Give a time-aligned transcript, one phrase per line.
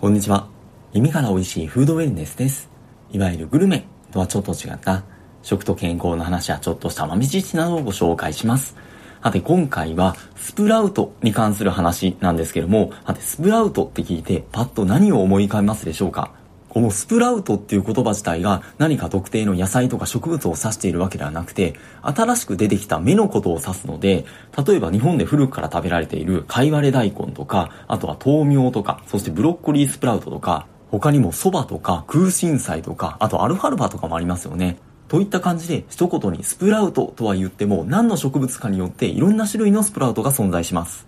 [0.00, 0.46] こんにちは。
[0.94, 2.70] 耳から美味しいフードウェルネスです。
[3.10, 5.02] いわゆるグルメとはちょっと違った
[5.42, 8.76] 食と健康の話やちょっとした豆知識などをご紹介します。
[9.24, 16.30] さて今回はスプラウトに関する話なんですけども、さてスプラウトって聞いてパッと何を思い浮かべますでしょうか？
[16.68, 24.24] このスプラウトっていう言葉自体が何か特定の野菜とか植物を指しているわけではなくて、新しく出てきた芽のことを指すので、
[24.66, 34.78] 例えば日本で古くから食べられている貝割れ大根とか、あとは豆苗とか、そしてブロッコリースプラウトとか、他にも蕎麦とか空心菜とか、あとアルファルファとかもありますよね。
[35.08, 41.06] といった感じで一言にスプラウトとは言っても何の植物かによっていろんな種類のスプラウトが存在します。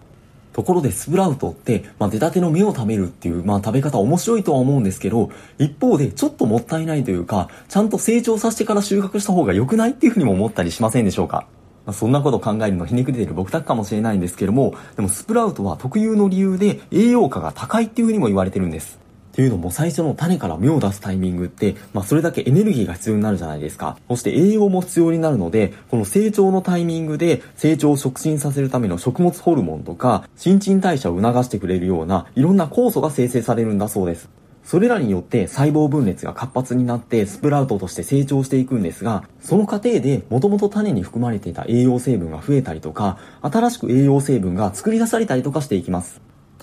[0.53, 11.47] ところでスプラウトって、まあ、出たての芽を食べるっていう、まあ、食べ方面白いとは思うんですけど、一方でちょっともったいないというか、ちゃんと成長させてから収穫した方が良くないっていうふうにも思ったりしませんでしょうか？
[11.87, 18.99] まあ、そんなこと考えるのひねくれてる僕だけかもしれないんですけども、でもスプラウトは特有の理由で栄養価が高いっていうふうにも言われてるんです。
[19.41, 23.97] っていうのも最初の種から芽を出すタイミングって、まあそれだけエネルギーが必要になるじゃないですか。
[24.09, 34.29] そして栄養も必要になるので、この成長のタイミングで成長を促進させるための食物ホルモンとか、新陳代謝を促してくれるようないろんな酵素が生成されるんだそうです。
[34.63, 46.21] それらによって細胞分裂が活発になってスプラウトとして成長していくんですが、その過程で元々種に含まれていた栄養成分が増えたりとか、新しく栄養成分が作り出されたりとかしていきます。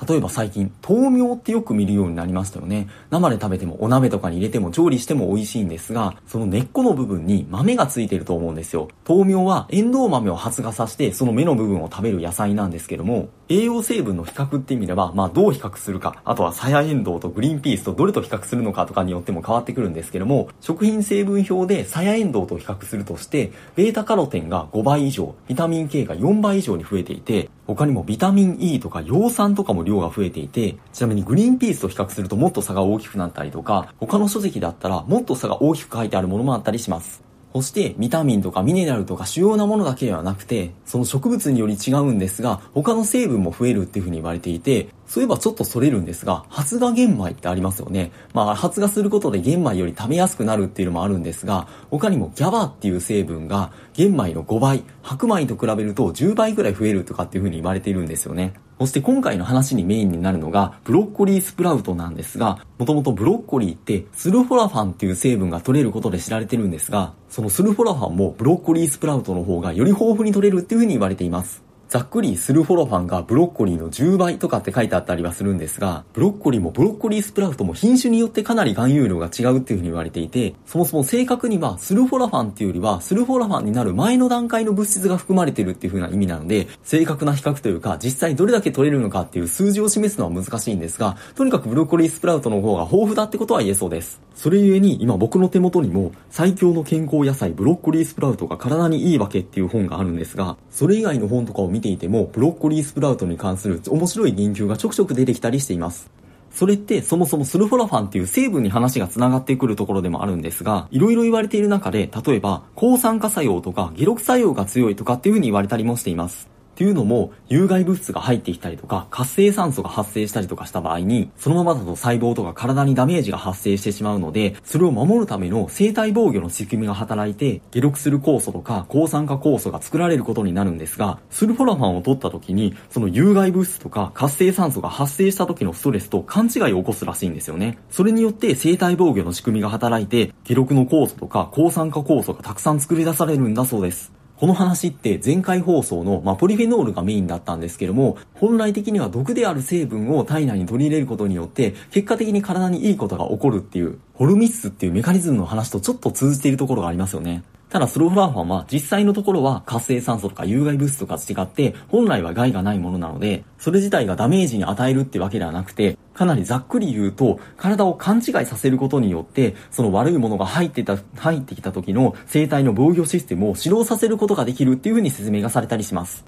[0.07, 2.87] 例えば最近、豆苗ってよく見るようになりましたよね。
[3.09, 8.89] 生で食べてもお鍋とかに入れても調理しても美味しいんですが、その根っこの部分に豆がついてると思うんですよ。
[9.07, 37.26] 豆苗はエンドウ豆を発芽させて、その芽の部分を食べる野菜なんですけども、栄養成分の比較って意味では、まあどう比較するか、あとはサヤエンドウとグリーンピースとどれと比較するのかとかによっても変わってくるんですけども、食品成分表でサヤエンドウと比較するとして、ベータカロテンが5倍以上、ビタミン K が4倍以上に増えていて、他にもビタミン E とか葉酸とかも量が増えていて、ちなみにグリーンピースと比較するともっと差が大きくなったりとか、他の書籍だったらもっと差が大きく書いてあるものもあったりします。
[37.57, 48.11] そしてビタミンとかミネラルとか主要なものだけではなくて、その植物により違うんですが、他の成分も増えるっていうふうに言われていて、そういえばちょっとそれるんですが、発芽玄米ってありますよね。
[48.35, 58.53] まあ発芽することで玄米より食べやすくなるっていうのもあるんですが、他にもギャバっていう成分が玄米の5倍、白米と比べると10倍くらい増えるとかっていうふうに言われているんですよね。
[58.79, 71.66] そして今回の話にメインになるのがブロッコリースプラウトなんですが、もともとブロッコリーってスルフォラファンっていう成分が取れることで知られてるんですが、そのスルフォラファンもブロッコリースプラウトの方がより豊富に取れるっていうふうに言われています。
[71.89, 94.19] ざっくりスルフォロファンがブロッコリーの10倍とかって書いてあったりはするんですが、ブロッコリーもブロッコリースプラウトも品種によってかなり含有量が違うっていうふうに言われていて、そもそも正確にはスルフォラファンっていうよりは、スルフォラファンになる前の段階の物質が含まれてるっていう風な意味なので、正確な比較というか、実際どれだけ取れるのかっていう数字を示すのは難しいんですが、とにかくブロッコリースプラウトの方が豊富だってことは言えそうです。
[94.35, 106.09] それゆえに今僕の手元にも最強の健康野菜ブロッコリースプラウトが体にいいわけっていう本があるんですが、それ以外の本とかを見見ていても、ブロッコリースプラウトに関する面白い言及がちょくちょく出てきたりしています。
[106.51, 116.56] それってそもそもスルフォラファンっていう成分に話が繋がってくるところでもあるんですが、いろいろ言われている中で、例えば抗酸化作用とか解毒作用が強いとかっていう風に言われたりもしています。
[116.77, 137.79] っていうのも、有害物質が入ってきたりとか、活性酸素が発生したりとかした場合に、そのままだと細胞とか体にダメージが発生してしまうので、それを守るための生体防御の仕組みが働いて、解毒する酵素とか抗酸化酵素が作られることになるんですが、スルフォラファンを取った時に、その有害物質とか活性酸素が発生した時のストレスと勘違いを起こすらしいんですよね。
[137.89, 144.15] それによって生体防御の仕組みが働いて、解毒の酵素とか抗酸化酵素がたくさん作り出されるんだそうです。
[144.39, 157.43] この話って前回放送の、まあ、ポリフェノールがメインだったんですけども、本来的には毒である成分を体内に取り入れることによって、結果的に体にいいことが起こるっていう、ホルミッスっていうメカニズムの話とちょっと通じているところがありますよね。
[157.77, 176.25] ただスローフラーファンは実際のところは活性酸素とか有害物質とか違って本来は害がないものなので、それ自体がダメージに与えるってわけではなくて、かなりざっくり言うと、体を勘違いさせることによって、その悪いものが入ってた、入ってきた時の生体の防御システムを始動させることができるっていう風に説明がされたりします。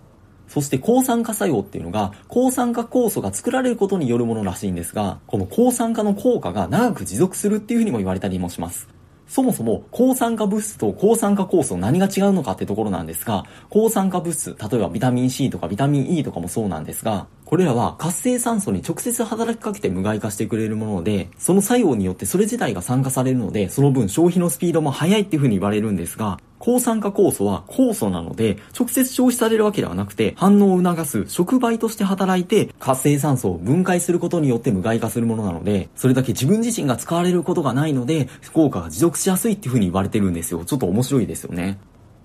[0.47, 8.98] そして抗酸化作用っていうのが、抗酸化酵素が作られることによるものらしいんですが、この抗酸化の効果が長く持続するっていう風にも言われたりもします。
[9.29, 40.65] そもそも抗酸化物質と抗酸化酵素何が違うのかってところなんですが、抗酸化物質、例えばビタミン C とかビタミン E とかもそうなんですが、これらは活性酸素に直接働きかけて無害化してくれるもので、その作用によってそれ自体が酸化されるので、その分消費のスピードも速いっていう風に言われるんですが、抗酸化酵素は酵素なので、直接消費されるわけではなくて、反応を促す触媒として働いて、活性酸素を分解することによって無害化するものなので、それだけ自分自身が使われることがないので、効果が持続しやすいっていう風に言われてるんですよ。
[40.65, 41.79] ちょっと面白いですよね。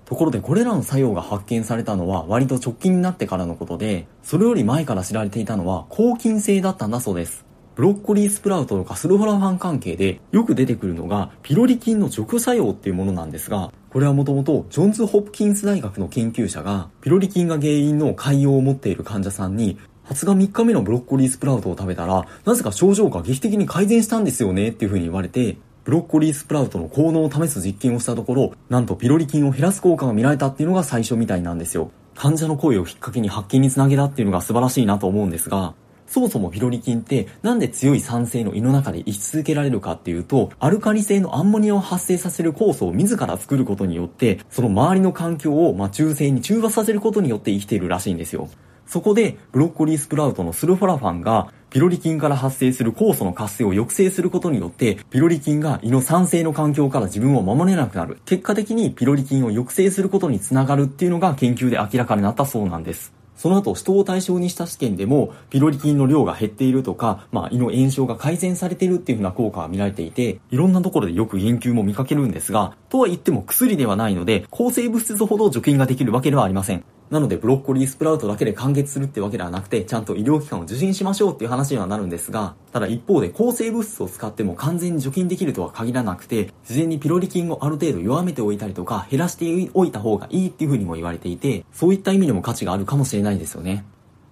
[0.04, 7.46] ところでこれらの作用が発見されたのは割と直近になってからのことで、それより前から知られていたのは抗菌性だったんだそうです。
[7.74, 31.90] ブロッコリースプラウトとかスルフォラファン関係でよく出てくるのがピロリ菌の除去作用っていうものなんですが、これはもともとジョンズ・ホプキンス大学の研究者がピロリ菌が原因の潰瘍を持っている患者さんに発芽3日目のブロッコリースプラウトを食べたら、なぜか症状が劇的に改善したんですよねっていう風に言われて、ブロッコリースプラウトの効能を試す実験をしたところ、なんとピロリ菌を減らす効果が見られたっていうのが最初みたいなんですよ。
[32.14, 35.74] 患者の声をきっかけに発見につなげたっていうのが素晴らしいなと思うんですが、
[36.06, 48.48] そもそもピロリ菌ってなんで強い酸性の胃の中で生き続けられるかっていうと、アルカリ性のアンモニアを発生させる酵素を自ら作ることによって、その周りの環境を、ま中性に中和させることによって生きているらしいんですよ。
[48.86, 58.18] そこで、ブロッコリースプラウトのスルフォラファンが、ピロリ菌から発生する酵素の活性を抑制することによって、ピロリ菌が胃の酸性の環境から自分を守れなくなる。
[58.26, 63.13] 結果的にピロリ菌を抑制することにつながるっていうのが研究で明らかになったそうなんです。
[63.36, 76.84] その後、人を対象にした試験でも、ピロリ菌の量が減っているとか、まあ、胃の炎症が改善されているっていうふうな効果が見られていて、いろんなところでよく研究も見かけるんですが、とは言っても薬ではないので、抗生物質ほど除菌ができるわけではありません。
[77.10, 93.84] なので、ブロッコリースプラウトだけで完結するってわけではなくて、ちゃんと医療機関を受診しましょうっていう話にはなるんですが、ただ一方で抗生物質を使っても完全に除菌できるとは限らなくて、事前にピロリ菌をある程度弱めておいたりとか、減らしておいた方がいいっていうふうにも言われていて、そういった意味でも価値があるかもしれないですよね。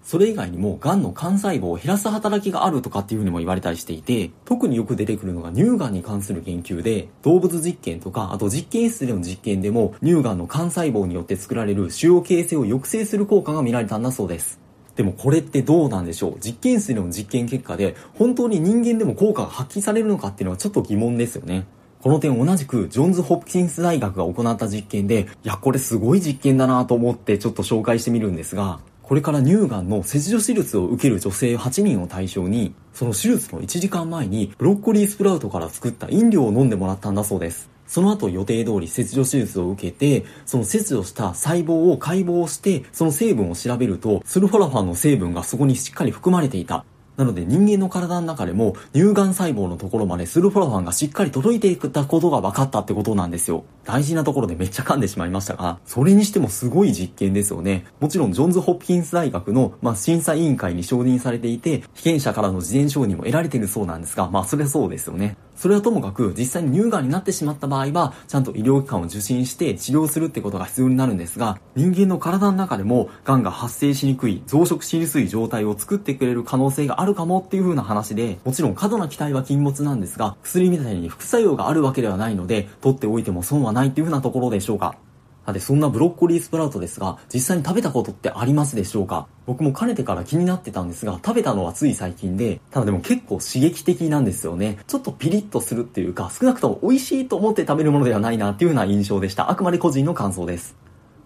[0.02, 14.60] それ以外にも、癌の幹細胞を減らす働きがあるとかっていうふうにも言われたりしていて、特によく出てくるのが乳がんに関する研究で、動物実験とか、あと実験室での実験でも、乳がんの幹細胞によって作られる腫瘍形成を抑制する効果が見られたんだそうです。
[14.96, 16.37] でもこれってどうなんでしょう？
[16.38, 21.64] 実験室での実験結果で、本当に人間でも効果が発揮されるのかっていうのはちょっと疑問ですよね。
[22.02, 37.69] この点同じくジョンズ・ホプキンス大学が行った実験で、いや、これすごい実験だなと思ってちょっと紹介してみるんですが、これから乳がんの切除手術を受ける女性8人を対象に、その手術の1時間前にブロッコリースプラウトから作った飲料を飲んでもらったんだそうです。
[37.87, 46.84] その後予定通り切除手術を受けて、その切除した細胞を解剖して、その成分を調べると、スルフォラファンの成分がそこにしっかり含まれていた。
[47.22, 53.64] なので人間の体の中でも乳がん細胞のところまでスルフォラファンがしっかり届いていたことが分かったってことなんですよ。
[53.84, 57.84] 大事なところでめっちゃ噛んでしまいましたが、それにしてもすごい実験ですよね。
[58.00, 65.36] もちろんジョンズ・ホプキンス大学の、まあ、審査委員会に承認されていて、被験者からの事前承認も得られてるそうなんですが、まあそれはそうですよね。
[65.62, 84.97] それはともかく実際に乳がんになってしまった場合は、ちゃんと医療機関を受診して治療するってことが必要になるんですが、人間の体の中でも癌が発生しにくい、増殖しにくい状態を作ってくれる可能性があるかもっていう風な話で、もちろん過度な期待は禁物なんですが、薬みたいに副作用があるわけではないので、取っておいても損はないっていう風なところでしょうか。
[85.44, 89.27] さて、そんなブロッコリースプラウトですが、実際に食べたことってありますでしょうか？
[89.44, 94.79] 僕もかねてから気になってたんですが、食べたのはつい最近で、ただでも結構刺激的なんですよね。
[94.87, 99.50] ちょっとピリッとするっていうか、少なくとも美味しいと思って食べるものではないなっていうような印象でした。
[99.50, 100.77] あくまで個人の感想です。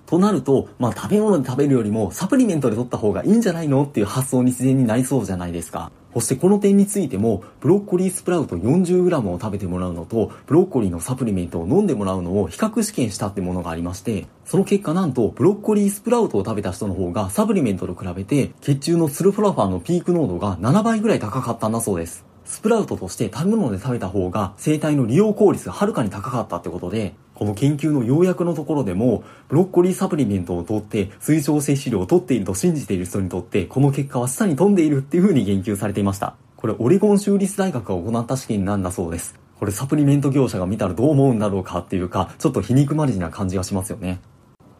[0.07, 3.83] となると、まあ食べ物で食べるよりもサプリメントで取った方がいいんじゃないの？
[3.83, 5.91] っていう発想に自然になりそうじゃないですか。
[6.17, 22.25] そしてこの点についても、ブロッコリースプラウト 40g を食べてもらうのと、ブロッコリーのサプリメントを飲んでもらうのを比較試験したってものがありまして、その結果なんと、ブロッコリースプラウトを食べた人の方がサプリメントと比べて、血中のスルフォラファンのピーク濃度が7倍ぐらい高かったんだそうです。
[22.46, 36.34] スプラウトとして食べ物で食べた方が生体の利用効率がはるかに高かったってことで、この研究の要約のところでも、ブロッコリーサプリメントを取って推奨摂取量を取っていると信じている人にとって、この結果は下に飛んでいるっていう風に言及されていました。
[36.56, 39.38] これオレゴン州立大学が行った試験なんだそうです。
[39.58, 44.20] これサプリメント業者が見たらどう思うんだろうかっていうか、ちょっと皮肉まじな感じがしますよね。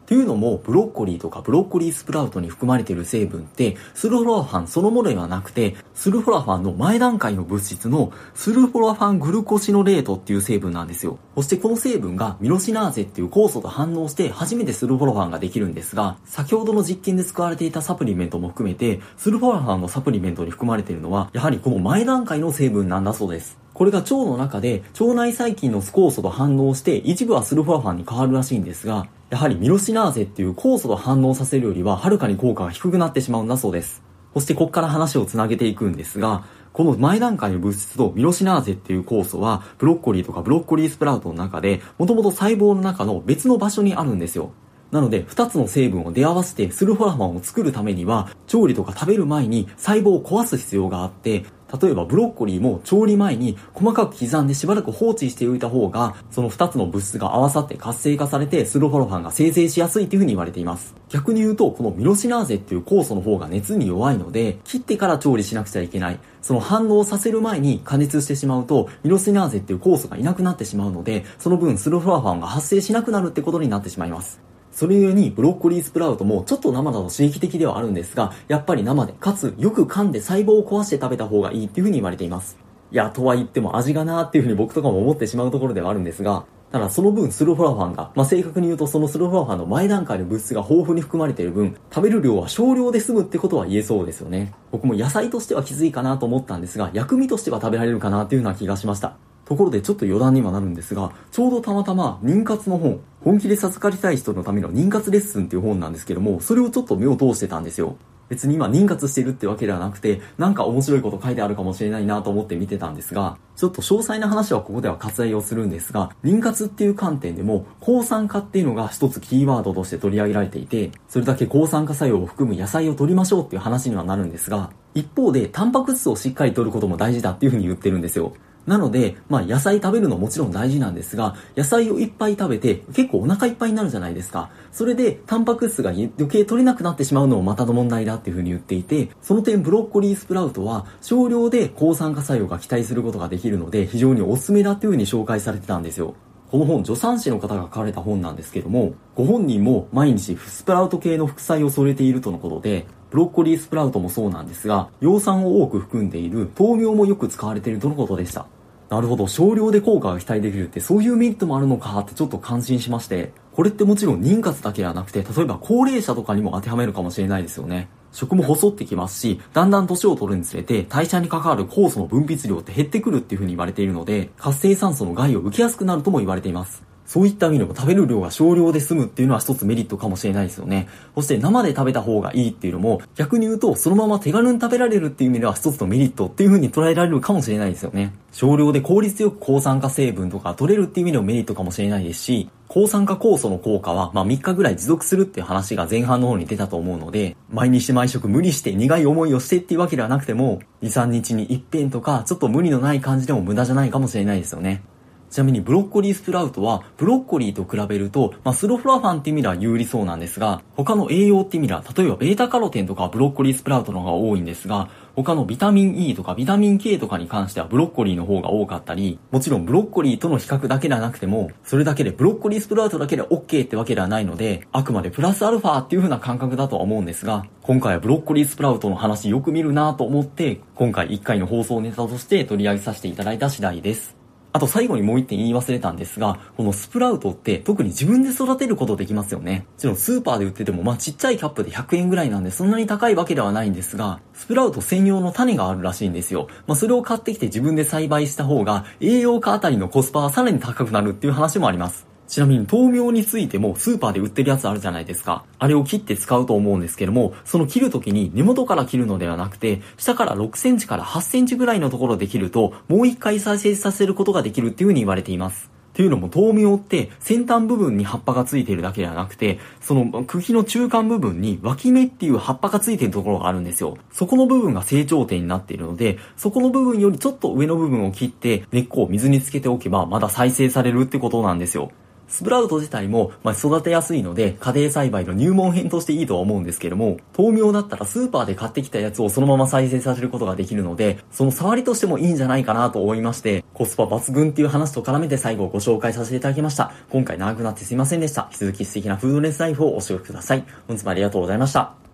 [0.07, 11.19] っていうのも、ブロッコリーとかブロッコリースプラウトに含まれている成分って、スルフォラファンそのものではなくて、スルフォラファンの前段階の物質のスルフォラファングルコシノレートっていう成分なんですよ。
[11.35, 23.57] そしてこの成分がミロシナーゼっていう酵素と反応して初めてスルフォラファンができるんですが、先ほどの実験で使われていたサプリメントも含めて、スルフォラファンのサプリメントに含まれているのは、やはりこの前段階の成分なんだそうです。
[23.77, 34.01] これが腸の中で腸内細菌の酵素と反応して一部はスルフォラファンに変わるらしいんですが、やはりミロシナーゼっていう酵素と反応させるよりははるかに効果が低くなってしまうんだそうです。
[34.33, 44.49] そしてここから話をつなげていくんですが、この前段階の物質とミロシナーゼっていう酵素は、ブロッコリーとかブロッコリースプラウトの中で、もともと細胞の中の別の場所にあるんですよ。
[44.91, 51.45] なので、二つの成分を出会わせてスルフォラファンを作るためには、調理とか食べる前に細胞を壊す必要があって、
[51.81, 60.95] 例えばブロッコリーも調理前に細かく刻んでしばらく放置しておいた方が、その2つの物質が合わさって活性化されてスルフォロファンが生成しやすいというふうに言われています。
[61.09, 66.19] 逆に言うと、このミロシナーゼっていう酵素の方が熱に弱いので、切ってから調理しなくちゃいけない。
[66.41, 74.39] その反応させる前に加熱してしまうと、ミロシナーゼっていう酵素がいなくなってしまうので、その分スルフォラファンが発生しなくなるってことになってしまいます。
[74.77, 82.59] それゆえにブロッコリースプラウトもちょっと生だと刺激的ではあるんですが、やっぱり生で、かつよく噛んで細胞を壊して食べた方がいいっていう風に言われています。
[82.91, 94.53] いや、とは言っても味がなーっていう風に僕とかも思ってしまうところではあるんですが、ただその分スルフォラファンが、まあ、正確に言うとそのスルフォラファンの前段階の物質が豊富に含まれている分、食べる量は少量で済むってことは言えそうですよね。
[94.69, 99.15] 僕も野菜としては気づいかなと思ったんですが、薬味としては食べられるかなっていうような気がしました。
[99.47, 107.97] ところでちょっと余談にはなるんですが、ちょうどたまたま妊活の本、本気で授かりたい人のための妊活レッスンっていう本なんですけども、それをちょっと目を通してたんですよ。
[108.29, 128.31] 別に今妊活してるってわけではなくて、なんか面白いこと書いてあるかもしれないなと思って見てたんですが、ちょっと詳細な話はここでは割愛をするんですが、妊活っていう観点でも、抗酸化っていうのが一つキーワードとして取り上げられていて、それだけ抗酸化作用を含む野菜を取りましょうっていう話にはなるんですが、一方で、タンパク質をしっかり取ることも大事だっていうふうに言ってるんですよ。
[128.67, 134.49] なので、まあ野菜食べるのもちろん大事なんですが、野菜をいっぱい食べて結構お腹いっぱいになるじゃないですか。
[134.71, 146.15] それでタンパク質が余計取れなくなってしまうのもまたの問題だっていうふうに言っていて、その点ブロッコリースプラウトは少量で抗酸化作用が期待することができるので非常におすすめだっていうふうに紹介されてたんですよ。
[146.51, 158.47] この本、助産師の方が書かれた本なんですけども、ご本人も毎日スプラウト系の副菜を添えているとのことで、ブロッコリースプラウトもそうなんですが、葉酸を多く含んでいる豆苗もよく使われているとのことでした。
[158.89, 167.89] なるほど、少量で効果が期待できるってそういうメリットもあるのかってちょっと感心しまして、これってもちろん妊活だけではなくて、例えば高齢者とかにも当てはめるかもしれないですよね。
[168.13, 176.83] 食も細ってきますし、だんだん年を取るにつれて代謝に関わる酵素の分泌量って減ってくるっていう風に言われているので、活性酸素の害を受けやすくなるとも言われています。
[177.07, 180.89] そういった意味でも食べる量が少量で済むっていうのは一つメリットかもしれないですよね。
[181.15, 188.13] そして生で食べた方がいいっていうのも逆に言うとそのまま手軽に食べられるっていう意味では一つのメリットっていう風に捉えられるかもしれないですよね。
[188.33, 204.83] 少量で効率よく抗酸化成分とか取れるっていう意味でもメリットかもしれないですし、抗酸化酵素の効果は、まあ3日ぐらい持続するっていう話が前半の方に出たと思うので、毎日毎食無理して苦い思いをしてっていうわけではなくても、2、3日に一遍とか、ちょっと無理のない感じでも無駄じゃないかもしれないですよね。
[205.29, 234.16] ちなみにブロッコリースプラウトは、ブロッコリーと比べると、まあ、スロフラファンって意味では有利そうなんですが、他の栄養って意味では、例えばベータカロテンとかブロッコリースプラウトの方が多いんですが、他のビタミン E とかビタミン K とかに関してはブロッコリーの方が多かったり、もちろんブロッコリーとの比較だけではなくても、それだけでブロッコリースプラウトだけで OK ってわけではないので、あくまでプラスアルファっていう風な感覚だとは思うんですが、今回はブロッコリースプラウトの話よく見るなと思って、今回1回の放送ネタとして取り上げさせていただいた次第です。
[234.57, 239.67] あと最後にもう一点言い忘れたんですが、このスプラウトって特に自分で育てることできますよね。
[239.75, 246.47] もちろんスーパーで売ってても、まあちっちゃいキャップで100円ぐらいなんでそんなに高いわけではないんですが、スプラウト専用の種があるらしいんですよ。
[246.65, 252.16] まあそれを買ってきて自分で栽培した方が、栄養価あたりのコスパはさらに高くなるっていう話もあります。
[252.27, 255.45] ちなみに豆苗についてもスーパーで売ってるやつあるじゃないですか。
[255.59, 265.71] あれを切って使うと思うんですけども、その切るときに根元から切るのではなくて、下から6センチから8センチぐらいのところで切ると、もう一回再生させることができるっていう風に言われています。
[265.93, 273.97] っていうのも豆苗って先端部分に葉っぱがついてるだけではなくて、その茎の中間部分に脇芽っていう葉っぱがついてるところがあるんですよ。
[274.11, 281.91] そこの部分が成長点になっているので、そこの部分よりちょっと上の部分を切って根っこを水につけておけばまだ再生されるってことなんですよ。
[282.27, 296.91] スプラウト自体も、ま、育てやすいので、家庭栽培の入門編としていいとは思うんですけども、豆苗だったらスーパーで買ってきたやつをそのまま再生させることができるので、その触りとしてもいいんじゃないかなと思いまして、コスパ抜群っていう話と絡めて最後ご紹介させていただきました。
[297.09, 298.49] 今回長くなってすいませんでした。
[298.51, 300.65] 引き続き素敵なフードレスライフをお過ごしください。
[300.87, 301.97] 本日もありがとうございました。